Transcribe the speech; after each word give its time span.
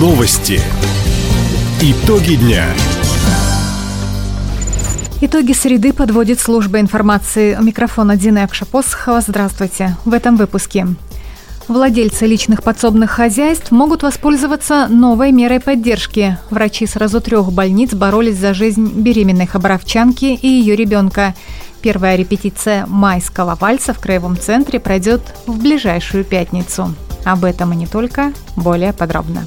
Новости. 0.00 0.58
Итоги 1.82 2.36
дня. 2.36 2.64
Итоги 5.20 5.52
среды 5.52 5.92
подводит 5.92 6.40
служба 6.40 6.80
информации. 6.80 7.54
У 7.54 7.62
микрофона 7.62 8.16
Дина 8.16 8.44
Акшапосхова. 8.44 9.20
Здравствуйте. 9.20 9.98
В 10.06 10.14
этом 10.14 10.38
выпуске. 10.38 10.86
Владельцы 11.68 12.24
личных 12.24 12.62
подсобных 12.62 13.10
хозяйств 13.10 13.72
могут 13.72 14.02
воспользоваться 14.02 14.86
новой 14.88 15.32
мерой 15.32 15.60
поддержки. 15.60 16.38
Врачи 16.48 16.86
сразу 16.86 17.20
трех 17.20 17.52
больниц 17.52 17.92
боролись 17.92 18.38
за 18.38 18.54
жизнь 18.54 19.02
беременной 19.02 19.46
хабаровчанки 19.46 20.24
и 20.24 20.48
ее 20.48 20.76
ребенка. 20.76 21.34
Первая 21.82 22.16
репетиция 22.16 22.86
майского 22.86 23.54
вальса 23.54 23.92
в 23.92 23.98
Краевом 23.98 24.38
центре 24.38 24.80
пройдет 24.80 25.20
в 25.46 25.58
ближайшую 25.58 26.24
пятницу. 26.24 26.94
Об 27.26 27.44
этом 27.44 27.74
и 27.74 27.76
не 27.76 27.86
только, 27.86 28.32
более 28.56 28.94
подробно. 28.94 29.44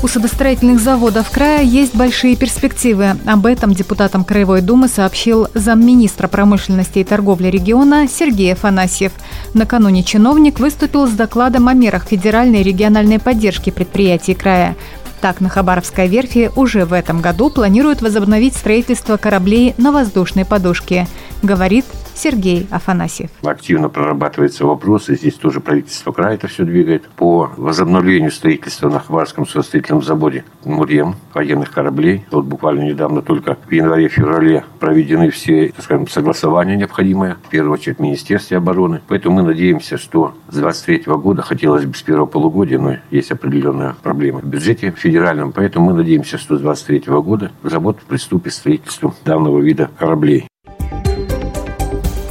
У 0.00 0.06
судостроительных 0.06 0.80
заводов 0.80 1.28
края 1.28 1.62
есть 1.62 1.94
большие 1.94 2.36
перспективы. 2.36 3.16
Об 3.26 3.46
этом 3.46 3.74
депутатам 3.74 4.24
Краевой 4.24 4.62
Думы 4.62 4.88
сообщил 4.88 5.48
замминистра 5.54 6.28
промышленности 6.28 7.00
и 7.00 7.04
торговли 7.04 7.48
региона 7.48 8.06
Сергей 8.08 8.52
Афанасьев. 8.52 9.12
Накануне 9.54 10.04
чиновник 10.04 10.60
выступил 10.60 11.08
с 11.08 11.10
докладом 11.10 11.66
о 11.66 11.74
мерах 11.74 12.04
федеральной 12.04 12.60
и 12.60 12.64
региональной 12.64 13.18
поддержки 13.18 13.70
предприятий 13.70 14.34
края. 14.34 14.76
Так, 15.20 15.40
на 15.40 15.48
Хабаровской 15.48 16.06
верфи 16.06 16.50
уже 16.54 16.84
в 16.84 16.92
этом 16.92 17.20
году 17.20 17.50
планируют 17.50 18.00
возобновить 18.00 18.54
строительство 18.54 19.16
кораблей 19.16 19.74
на 19.78 19.90
воздушной 19.90 20.44
подушке, 20.44 21.08
говорит 21.42 21.84
Сергей 22.18 22.66
Афанасьев. 22.70 23.30
Активно 23.42 23.88
прорабатывается 23.88 24.66
вопрос, 24.66 25.08
и 25.08 25.14
здесь 25.14 25.34
тоже 25.34 25.60
правительство 25.60 26.10
края 26.10 26.34
это 26.34 26.48
все 26.48 26.64
двигает, 26.64 27.08
по 27.10 27.50
возобновлению 27.56 28.32
строительства 28.32 28.88
на 28.90 28.98
Хабаровском 28.98 29.46
судостроительном 29.46 30.02
заводе 30.02 30.44
«Мурем» 30.64 31.14
военных 31.32 31.70
кораблей. 31.70 32.24
Вот 32.30 32.44
буквально 32.44 32.82
недавно 32.82 33.22
только 33.22 33.56
в 33.66 33.70
январе-феврале 33.70 34.64
проведены 34.80 35.30
все, 35.30 35.68
так 35.68 35.84
скажем, 35.84 36.08
согласования 36.08 36.76
необходимые, 36.76 37.36
в 37.46 37.48
первую 37.50 37.74
очередь 37.74 38.00
Министерстве 38.00 38.56
обороны. 38.56 39.00
Поэтому 39.06 39.36
мы 39.36 39.42
надеемся, 39.42 39.96
что 39.96 40.34
с 40.48 40.54
2023 40.54 41.12
года, 41.14 41.42
хотелось 41.42 41.84
бы 41.84 41.94
с 41.94 42.02
первого 42.02 42.26
полугодия, 42.26 42.78
но 42.80 42.96
есть 43.10 43.30
определенная 43.30 43.94
проблема 44.02 44.40
в 44.40 44.44
бюджете 44.44 44.90
федеральном, 44.90 45.52
поэтому 45.52 45.86
мы 45.86 45.92
надеемся, 45.92 46.36
что 46.36 46.56
с 46.56 46.60
2023 46.60 47.14
года 47.20 47.52
завод 47.62 47.98
приступит 48.08 48.52
к 48.52 48.56
строительству 48.56 49.14
данного 49.24 49.60
вида 49.60 49.88
кораблей. 49.98 50.47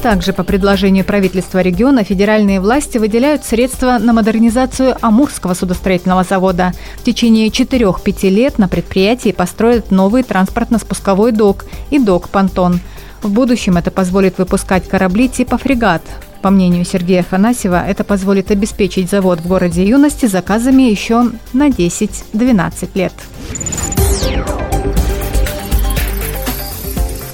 Также 0.02 0.32
по 0.32 0.44
предложению 0.44 1.04
правительства 1.04 1.60
региона 1.60 2.04
федеральные 2.04 2.62
власти 2.62 2.98
выделяют 2.98 3.44
средства 3.44 3.98
на 4.00 4.14
модернизацию 4.14 4.96
Амурского 5.02 5.54
судостроительного 5.54 6.24
завода. 6.24 6.72
В 6.98 7.04
течение 7.04 7.50
4-5 7.50 8.30
лет 8.30 8.58
на 8.58 8.68
предприятии 8.68 9.32
построят 9.32 9.92
новый 9.92 10.24
транспортно-спусковой 10.24 11.32
док 11.32 11.66
и 11.90 12.00
док-понтон. 12.00 12.80
В 13.22 13.32
будущем 13.32 13.78
это 13.78 13.92
позволит 13.92 14.38
выпускать 14.38 14.88
корабли 14.88 15.28
типа 15.28 15.58
фрегат. 15.58 16.04
По 16.42 16.52
мнению 16.52 16.86
Сергея 16.86 17.22
Афанасьева, 17.22 17.84
это 17.86 18.04
позволит 18.04 18.52
обеспечить 18.52 19.10
завод 19.10 19.40
в 19.40 19.48
городе 19.48 19.86
юности 19.86 20.28
заказами 20.28 20.84
еще 20.84 21.32
на 21.52 21.70
10-12 21.70 22.90
лет. 22.94 23.14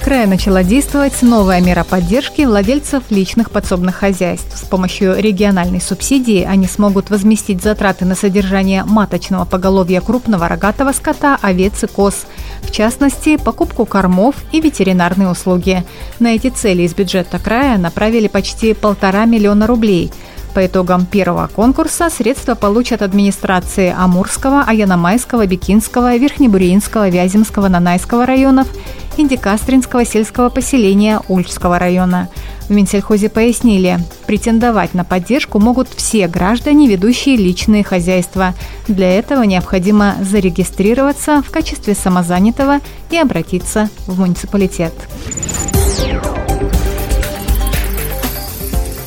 Края 0.04 0.26
начала 0.26 0.62
действовать 0.62 1.22
новая 1.22 1.62
мера 1.62 1.82
поддержки 1.82 2.42
владельцев 2.42 3.04
личных 3.08 3.50
подсобных 3.50 3.94
хозяйств. 3.94 4.54
С 4.54 4.60
помощью 4.60 5.18
региональной 5.18 5.80
субсидии 5.80 6.44
они 6.44 6.66
смогут 6.66 7.08
возместить 7.08 7.62
затраты 7.62 8.04
на 8.04 8.14
содержание 8.14 8.84
маточного 8.84 9.46
поголовья 9.46 10.02
крупного 10.02 10.46
рогатого 10.46 10.92
скота, 10.92 11.38
овец 11.40 11.84
и 11.84 11.86
коз. 11.86 12.26
В 12.60 12.70
частности, 12.70 13.38
покупку 13.38 13.86
кормов 13.86 14.34
и 14.52 14.60
ветеринарные 14.60 15.30
услуги. 15.30 15.82
На 16.18 16.34
эти 16.34 16.50
цели 16.50 16.82
из 16.82 16.94
бюджета 16.94 17.38
края 17.38 17.78
направили 17.78 18.28
почти 18.28 18.74
полтора 18.74 19.24
миллиона 19.24 19.66
рублей– 19.66 20.12
по 20.54 20.64
итогам 20.64 21.04
первого 21.04 21.48
конкурса 21.48 22.08
средства 22.10 22.54
получат 22.54 23.02
администрации 23.02 23.92
Амурского, 23.92 24.62
Аяномайского, 24.62 25.46
Бикинского, 25.46 26.16
Верхнебуринского, 26.16 27.08
Вяземского, 27.08 27.66
Нанайского 27.66 28.24
районов 28.24 28.68
и 29.16 29.26
Декастринского 29.26 30.04
сельского 30.04 30.48
поселения 30.48 31.20
Ульчского 31.28 31.78
района. 31.78 32.28
В 32.68 32.70
Минсельхозе 32.70 33.28
пояснили, 33.28 33.98
претендовать 34.26 34.94
на 34.94 35.04
поддержку 35.04 35.58
могут 35.58 35.88
все 35.88 36.28
граждане, 36.28 36.88
ведущие 36.88 37.36
личные 37.36 37.84
хозяйства. 37.84 38.54
Для 38.88 39.10
этого 39.18 39.42
необходимо 39.42 40.14
зарегистрироваться 40.22 41.42
в 41.42 41.50
качестве 41.50 41.94
самозанятого 41.94 42.80
и 43.10 43.18
обратиться 43.18 43.90
в 44.06 44.18
муниципалитет. 44.18 44.94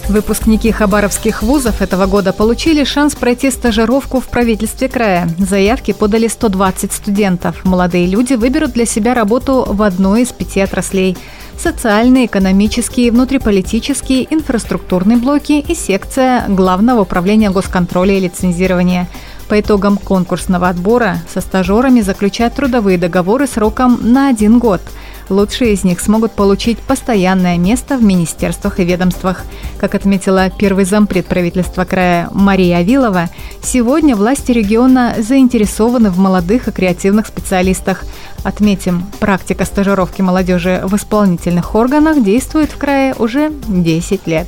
Выпускники 0.09 0.72
хабаровских 0.72 1.44
вузов 1.44 1.81
этого 1.81 2.06
года 2.06 2.31
получили 2.31 2.85
шанс 2.85 3.13
пройти 3.13 3.51
стажировку 3.51 4.22
в 4.22 4.28
правительстве 4.29 4.88
края. 4.88 5.28
Заявки 5.38 5.91
подали 5.91 6.28
120 6.28 6.94
студентов. 6.94 7.66
Молодые 7.66 8.07
люди 8.07 8.34
выберут 8.34 8.72
для 8.72 8.85
себя 8.85 9.13
работу 9.13 9.66
в 9.68 9.81
одной 9.81 10.22
из 10.22 10.29
пяти 10.29 10.62
отраслей– 10.62 11.18
социальные, 11.57 12.28
экономические, 12.28 13.12
внутриполитические, 13.12 14.34
инфраструктурные 14.34 15.18
блоки 15.18 15.53
и 15.68 15.75
секция 15.75 16.45
Главного 16.47 17.01
управления 17.01 17.50
госконтроля 17.50 18.16
и 18.16 18.22
лицензирования. 18.22 19.07
По 19.50 19.59
итогам 19.59 19.97
конкурсного 19.97 20.69
отбора 20.69 21.18
со 21.34 21.41
стажерами 21.41 22.00
заключат 22.00 22.56
трудовые 22.56 22.97
договоры 22.97 23.45
сроком 23.45 24.00
на 24.01 24.29
один 24.29 24.57
год– 24.59 24.81
Лучшие 25.29 25.73
из 25.73 25.83
них 25.83 25.99
смогут 25.99 26.31
получить 26.31 26.79
постоянное 26.79 27.57
место 27.57 27.97
в 27.97 28.03
министерствах 28.03 28.79
и 28.79 28.85
ведомствах. 28.85 29.43
Как 29.79 29.95
отметила 29.95 30.49
первый 30.49 30.85
зампред 30.85 31.25
правительства 31.25 31.83
края 31.83 32.29
Мария 32.33 32.77
Авилова, 32.77 33.29
сегодня 33.61 34.15
власти 34.15 34.51
региона 34.51 35.15
заинтересованы 35.19 36.09
в 36.09 36.17
молодых 36.17 36.67
и 36.67 36.71
креативных 36.71 37.27
специалистах. 37.27 38.05
Отметим, 38.43 39.05
практика 39.19 39.65
стажировки 39.65 40.21
молодежи 40.21 40.81
в 40.85 40.95
исполнительных 40.95 41.75
органах 41.75 42.23
действует 42.23 42.71
в 42.71 42.77
крае 42.77 43.13
уже 43.17 43.51
10 43.67 44.27
лет. 44.27 44.47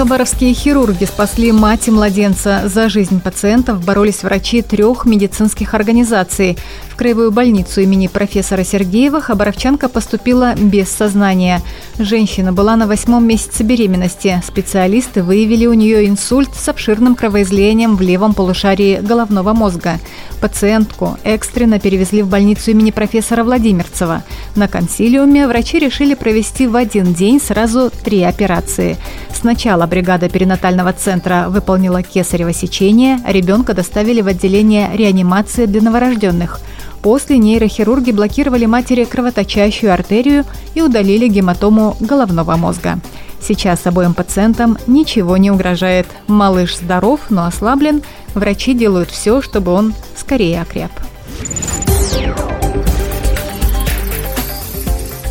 Хабаровские 0.00 0.54
хирурги 0.54 1.04
спасли 1.04 1.52
мать 1.52 1.86
и 1.86 1.90
младенца. 1.90 2.62
За 2.64 2.88
жизнь 2.88 3.20
пациентов 3.20 3.84
боролись 3.84 4.22
врачи 4.22 4.62
трех 4.62 5.04
медицинских 5.04 5.74
организаций. 5.74 6.56
Краевую 7.00 7.30
больницу 7.30 7.80
имени 7.80 8.08
профессора 8.08 8.62
Сергеева 8.62 9.22
хабаровчанка 9.22 9.88
поступила 9.88 10.54
без 10.54 10.90
сознания. 10.90 11.62
Женщина 11.98 12.52
была 12.52 12.76
на 12.76 12.86
восьмом 12.86 13.26
месяце 13.26 13.62
беременности. 13.62 14.42
Специалисты 14.46 15.22
выявили 15.22 15.64
у 15.64 15.72
нее 15.72 16.06
инсульт 16.06 16.50
с 16.54 16.68
обширным 16.68 17.14
кровоизлиянием 17.14 17.96
в 17.96 18.02
левом 18.02 18.34
полушарии 18.34 19.00
головного 19.00 19.54
мозга. 19.54 19.98
Пациентку 20.42 21.16
экстренно 21.24 21.80
перевезли 21.80 22.20
в 22.20 22.28
больницу 22.28 22.70
имени 22.72 22.90
профессора 22.90 23.44
Владимирцева. 23.44 24.22
На 24.54 24.68
консилиуме 24.68 25.48
врачи 25.48 25.78
решили 25.78 26.12
провести 26.12 26.66
в 26.66 26.76
один 26.76 27.14
день 27.14 27.40
сразу 27.40 27.90
три 28.04 28.22
операции. 28.24 28.98
Сначала 29.32 29.86
бригада 29.86 30.28
перинатального 30.28 30.92
центра 30.92 31.46
выполнила 31.48 32.02
кесарево 32.02 32.52
сечение, 32.52 33.20
ребенка 33.26 33.72
доставили 33.72 34.20
в 34.20 34.26
отделение 34.26 34.90
реанимации 34.94 35.64
для 35.64 35.80
новорожденных. 35.80 36.60
После 37.02 37.38
нейрохирурги 37.38 38.10
блокировали 38.12 38.66
матери 38.66 39.04
кровоточащую 39.04 39.92
артерию 39.92 40.44
и 40.74 40.82
удалили 40.82 41.28
гематому 41.28 41.96
головного 42.00 42.56
мозга. 42.56 43.00
Сейчас 43.40 43.86
обоим 43.86 44.12
пациентам 44.12 44.76
ничего 44.86 45.36
не 45.38 45.50
угрожает. 45.50 46.06
Малыш 46.26 46.76
здоров, 46.76 47.20
но 47.30 47.46
ослаблен. 47.46 48.02
Врачи 48.34 48.74
делают 48.74 49.10
все, 49.10 49.40
чтобы 49.40 49.72
он 49.72 49.94
скорее 50.14 50.60
окреп. 50.60 50.90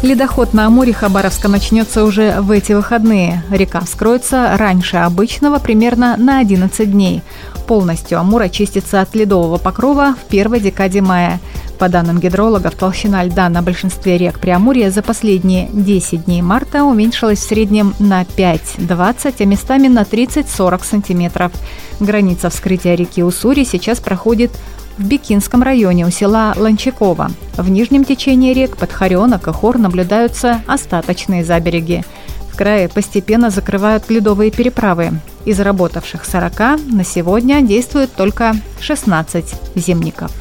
Ледоход 0.02 0.54
на 0.54 0.66
Амуре 0.66 0.94
Хабаровска 0.94 1.50
начнется 1.50 2.06
уже 2.06 2.40
в 2.40 2.52
эти 2.52 2.72
выходные. 2.72 3.44
Река 3.52 3.82
вскроется 3.82 4.56
раньше 4.58 4.96
обычного 4.96 5.60
примерно 5.60 6.16
на 6.16 6.40
11 6.40 6.90
дней. 6.90 7.22
Полностью 7.68 8.18
Амур 8.18 8.42
очистится 8.42 9.02
от 9.02 9.14
ледового 9.14 9.58
покрова 9.58 10.16
в 10.16 10.30
первой 10.30 10.62
декаде 10.62 11.02
мая. 11.02 11.40
По 11.80 11.88
данным 11.88 12.20
гидрологов, 12.20 12.76
толщина 12.76 13.24
льда 13.24 13.48
на 13.48 13.62
большинстве 13.62 14.18
рек 14.18 14.38
Преамурья 14.40 14.92
за 14.92 15.02
последние 15.02 15.70
10 15.72 16.26
дней 16.26 16.42
марта 16.42 16.84
уменьшилась 16.84 17.40
в 17.40 17.48
среднем 17.48 17.96
на 18.00 18.24
5-20, 18.24 19.36
а 19.40 19.46
местами 19.46 19.88
на 19.88 20.02
30-40 20.02 20.84
сантиметров. 20.84 21.54
Граница 22.02 22.50
вскрытия 22.50 22.96
реки 22.96 23.24
Уссури 23.24 23.64
сейчас 23.64 24.02
проходит 24.02 24.52
в 24.98 25.06
Бикинском 25.06 25.64
районе 25.64 26.06
у 26.06 26.12
села 26.12 26.54
В 26.54 27.70
нижнем 27.70 28.04
течении 28.04 28.54
рек 28.54 28.76
Подхаренок 28.76 29.48
и 29.48 29.52
Хор 29.54 29.78
наблюдаются 29.78 30.62
остаточные 30.68 31.46
забереги. 31.46 32.04
В 32.52 32.58
крае 32.58 32.90
постепенно 32.90 33.52
закрывают 33.52 34.10
ледовые 34.10 34.52
переправы. 34.52 35.12
Из 35.46 35.58
работавших 35.62 36.26
40 36.26 36.60
на 36.92 37.06
сегодня 37.06 37.62
действует 37.62 38.12
только 38.12 38.54
16 38.82 39.56
зимников. 39.76 40.34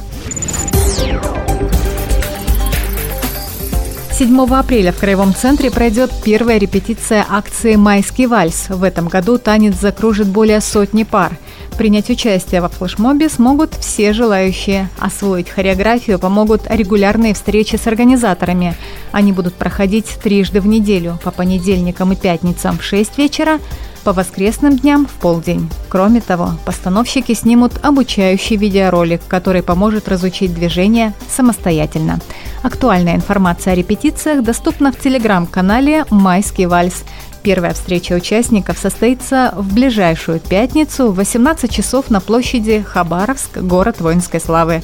7 4.19 4.37
апреля 4.53 4.91
в 4.91 4.97
Краевом 4.97 5.33
центре 5.33 5.71
пройдет 5.71 6.11
первая 6.25 6.57
репетиция 6.57 7.25
акции 7.29 7.77
«Майский 7.77 8.27
вальс». 8.27 8.67
В 8.67 8.83
этом 8.83 9.07
году 9.07 9.37
танец 9.37 9.79
закружит 9.79 10.27
более 10.27 10.59
сотни 10.59 11.03
пар. 11.03 11.37
Принять 11.77 12.09
участие 12.09 12.59
во 12.59 12.67
флешмобе 12.67 13.29
смогут 13.29 13.75
все 13.75 14.11
желающие. 14.11 14.89
Освоить 14.99 15.49
хореографию 15.49 16.19
помогут 16.19 16.63
регулярные 16.69 17.33
встречи 17.33 17.77
с 17.77 17.87
организаторами. 17.87 18.75
Они 19.13 19.31
будут 19.31 19.53
проходить 19.53 20.07
трижды 20.21 20.59
в 20.59 20.67
неделю, 20.67 21.17
по 21.23 21.31
понедельникам 21.31 22.11
и 22.11 22.17
пятницам 22.17 22.77
в 22.77 22.83
6 22.83 23.17
вечера, 23.17 23.59
по 23.99 24.13
воскресным 24.13 24.77
дням 24.77 25.05
в 25.05 25.11
полдень. 25.19 25.69
Кроме 25.89 26.21
того, 26.21 26.51
постановщики 26.65 27.33
снимут 27.33 27.73
обучающий 27.83 28.55
видеоролик, 28.55 29.21
который 29.27 29.63
поможет 29.63 30.07
разучить 30.07 30.53
движение 30.53 31.13
самостоятельно. 31.29 32.19
Актуальная 32.63 33.15
информация 33.15 33.73
о 33.73 33.75
репетициях 33.75 34.43
доступна 34.43 34.91
в 34.91 34.99
телеграм-канале 34.99 36.05
«Майский 36.09 36.65
вальс». 36.65 37.03
Первая 37.41 37.73
встреча 37.73 38.13
участников 38.13 38.77
состоится 38.77 39.53
в 39.55 39.73
ближайшую 39.73 40.39
пятницу 40.39 41.11
в 41.11 41.15
18 41.15 41.71
часов 41.71 42.09
на 42.09 42.19
площади 42.19 42.83
Хабаровск, 42.85 43.57
город 43.59 44.01
воинской 44.01 44.41
славы. 44.41 44.83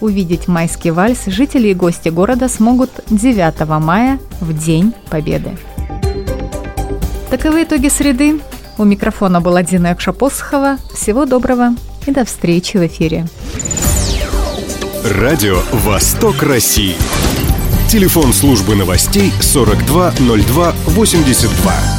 Увидеть 0.00 0.48
майский 0.48 0.90
вальс 0.90 1.26
жители 1.26 1.68
и 1.68 1.74
гости 1.74 2.08
города 2.08 2.48
смогут 2.48 2.90
9 3.08 3.68
мая 3.80 4.18
в 4.40 4.52
День 4.52 4.92
Победы. 5.10 5.56
Таковы 7.30 7.62
итоги 7.62 7.88
среды. 7.88 8.40
У 8.82 8.84
микрофона 8.84 9.40
была 9.40 9.62
Дина 9.62 9.92
Экшапосхова. 9.92 10.76
Всего 10.92 11.24
доброго 11.24 11.76
и 12.04 12.10
до 12.10 12.24
встречи 12.24 12.78
в 12.78 12.86
эфире. 12.88 13.28
Радио 15.04 15.60
«Восток 15.70 16.42
России». 16.42 16.96
Телефон 17.88 18.32
службы 18.32 18.74
новостей 18.74 19.32
420282. 19.40 21.91